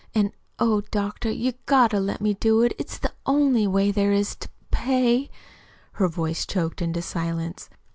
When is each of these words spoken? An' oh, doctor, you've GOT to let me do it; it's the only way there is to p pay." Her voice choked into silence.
An' 0.15 0.31
oh, 0.57 0.81
doctor, 0.89 1.29
you've 1.29 1.63
GOT 1.67 1.91
to 1.91 1.99
let 1.99 2.21
me 2.21 2.33
do 2.33 2.63
it; 2.63 2.73
it's 2.79 2.97
the 2.97 3.13
only 3.27 3.67
way 3.67 3.91
there 3.91 4.11
is 4.11 4.35
to 4.37 4.47
p 4.47 4.55
pay." 4.71 5.29
Her 5.91 6.07
voice 6.07 6.43
choked 6.47 6.81
into 6.81 7.03
silence. 7.03 7.69